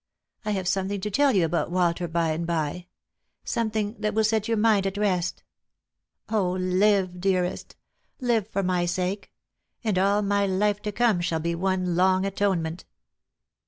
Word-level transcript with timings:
I 0.43 0.49
have 0.53 0.67
something 0.67 0.99
to 1.01 1.11
tell 1.11 1.31
you 1.33 1.45
about 1.45 1.69
Walter 1.69 2.07
by 2.07 2.29
and 2.31 2.47
by; 2.47 2.87
something 3.43 3.95
that 3.99 4.15
will 4.15 4.23
set 4.23 4.47
your 4.47 4.57
mind 4.57 4.87
at 4.87 4.97
rest. 4.97 5.43
live, 6.31 7.19
dearest; 7.21 7.75
live, 8.19 8.47
for 8.47 8.63
my 8.63 8.87
sake; 8.87 9.31
and 9.83 9.99
all 9.99 10.23
my 10.23 10.47
life 10.47 10.81
to 10.81 10.91
come 10.91 11.21
shall 11.21 11.39
be 11.39 11.53
one 11.53 11.95
long 11.95 12.25
atonement." 12.25 12.83